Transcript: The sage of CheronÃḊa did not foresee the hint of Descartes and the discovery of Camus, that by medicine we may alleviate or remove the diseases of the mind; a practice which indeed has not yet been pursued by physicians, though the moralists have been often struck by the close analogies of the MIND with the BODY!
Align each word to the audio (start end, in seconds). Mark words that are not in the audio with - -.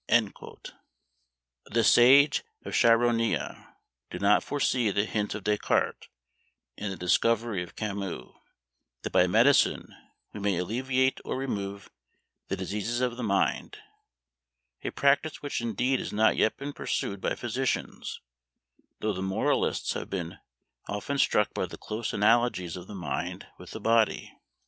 The 1.65 1.83
sage 1.83 2.43
of 2.65 2.73
CheronÃḊa 2.73 3.67
did 4.09 4.19
not 4.19 4.41
foresee 4.43 4.89
the 4.89 5.05
hint 5.05 5.35
of 5.35 5.43
Descartes 5.43 6.09
and 6.75 6.91
the 6.91 6.97
discovery 6.97 7.61
of 7.61 7.75
Camus, 7.75 8.29
that 9.03 9.11
by 9.13 9.27
medicine 9.27 9.93
we 10.33 10.39
may 10.39 10.57
alleviate 10.57 11.19
or 11.23 11.37
remove 11.37 11.91
the 12.47 12.55
diseases 12.57 12.99
of 12.99 13.15
the 13.15 13.21
mind; 13.21 13.77
a 14.81 14.89
practice 14.89 15.43
which 15.43 15.61
indeed 15.61 15.99
has 15.99 16.11
not 16.11 16.35
yet 16.35 16.57
been 16.57 16.73
pursued 16.73 17.21
by 17.21 17.35
physicians, 17.35 18.21
though 19.01 19.13
the 19.13 19.21
moralists 19.21 19.93
have 19.93 20.09
been 20.09 20.39
often 20.87 21.19
struck 21.19 21.53
by 21.53 21.67
the 21.67 21.77
close 21.77 22.11
analogies 22.11 22.75
of 22.75 22.87
the 22.87 22.95
MIND 22.95 23.45
with 23.59 23.69
the 23.69 23.79
BODY! 23.79 24.31